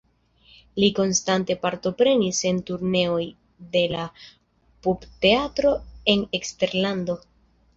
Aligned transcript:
Li 0.83 0.87
konstante 0.99 1.55
partoprenis 1.65 2.39
en 2.51 2.61
turneoj 2.71 3.21
de 3.77 3.85
la 3.93 4.07
Pupteatro 4.87 5.75
en 6.15 6.25
eksterlando. 6.41 7.21